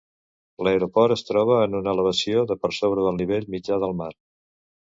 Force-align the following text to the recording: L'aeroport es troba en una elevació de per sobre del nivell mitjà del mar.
L'aeroport 0.67 1.15
es 1.15 1.23
troba 1.27 1.59
en 1.67 1.77
una 1.81 1.93
elevació 1.97 2.47
de 2.53 2.59
per 2.65 2.73
sobre 2.81 3.07
del 3.09 3.21
nivell 3.23 3.49
mitjà 3.57 3.81
del 3.85 3.95
mar. 4.05 4.13